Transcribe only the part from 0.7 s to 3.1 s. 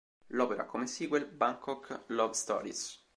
sequel "Bangkok Love Stories".